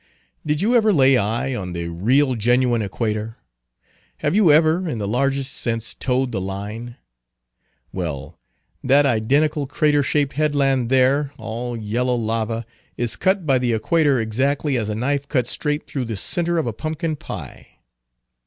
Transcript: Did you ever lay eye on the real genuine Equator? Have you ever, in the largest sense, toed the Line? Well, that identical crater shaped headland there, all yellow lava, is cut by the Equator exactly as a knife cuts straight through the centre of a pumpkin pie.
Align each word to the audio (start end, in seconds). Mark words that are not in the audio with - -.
Did 0.43 0.61
you 0.61 0.75
ever 0.75 0.91
lay 0.91 1.15
eye 1.15 1.53
on 1.53 1.73
the 1.73 1.89
real 1.89 2.33
genuine 2.33 2.81
Equator? 2.81 3.35
Have 4.17 4.33
you 4.33 4.51
ever, 4.51 4.89
in 4.89 4.97
the 4.97 5.07
largest 5.07 5.53
sense, 5.53 5.93
toed 5.93 6.31
the 6.31 6.41
Line? 6.41 6.95
Well, 7.91 8.39
that 8.83 9.05
identical 9.05 9.67
crater 9.67 10.01
shaped 10.01 10.33
headland 10.33 10.89
there, 10.89 11.31
all 11.37 11.77
yellow 11.77 12.15
lava, 12.15 12.65
is 12.97 13.15
cut 13.15 13.45
by 13.45 13.59
the 13.59 13.73
Equator 13.73 14.19
exactly 14.19 14.75
as 14.75 14.89
a 14.89 14.95
knife 14.95 15.27
cuts 15.27 15.51
straight 15.51 15.85
through 15.85 16.05
the 16.05 16.17
centre 16.17 16.57
of 16.57 16.65
a 16.65 16.73
pumpkin 16.73 17.15
pie. 17.15 17.67